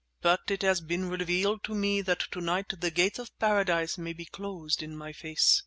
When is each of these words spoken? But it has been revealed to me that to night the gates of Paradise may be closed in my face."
But 0.23 0.49
it 0.49 0.63
has 0.63 0.81
been 0.81 1.09
revealed 1.09 1.63
to 1.65 1.75
me 1.75 2.01
that 2.01 2.21
to 2.31 2.41
night 2.41 2.73
the 2.81 2.89
gates 2.89 3.19
of 3.19 3.37
Paradise 3.37 3.99
may 3.99 4.13
be 4.13 4.25
closed 4.25 4.81
in 4.81 4.95
my 4.97 5.13
face." 5.13 5.59